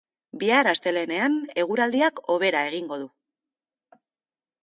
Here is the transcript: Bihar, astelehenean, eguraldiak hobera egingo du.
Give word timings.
Bihar, 0.43 0.67
astelehenean, 0.69 1.35
eguraldiak 1.63 2.21
hobera 2.35 2.63
egingo 2.71 2.99
du. 3.01 3.07